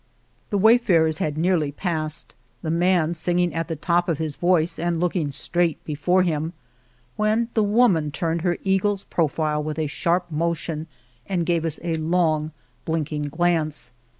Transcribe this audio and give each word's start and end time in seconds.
The 0.49 0.57
wayfarers 0.57 1.19
had 1.19 1.37
nearly 1.37 1.71
passed, 1.71 2.33
the 2.63 2.71
man 2.71 3.13
singing 3.13 3.53
at 3.53 3.67
the 3.67 3.75
top 3.75 4.09
of 4.09 4.17
his 4.17 4.35
voice 4.35 4.79
and 4.79 4.99
looking 4.99 5.31
straight 5.31 5.77
before 5.85 6.23
him, 6.23 6.53
when 7.17 7.49
the 7.53 7.61
woman 7.61 8.09
turned 8.09 8.41
her 8.41 8.57
eagle's 8.63 9.03
profile 9.03 9.61
with 9.61 9.77
a 9.77 9.85
sharp 9.85 10.31
motion 10.31 10.87
and 11.29 11.45
gave 11.45 11.65
us 11.65 11.79
a 11.83 11.97
long 11.97 12.51
blinking 12.83 13.25
glance. 13.25 13.93